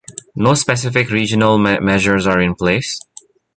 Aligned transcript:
No 0.35 0.55
specific 0.55 1.11
regional 1.11 1.59
measures 1.59 2.25
are 2.25 2.41
in 2.41 2.55
place. 2.55 2.99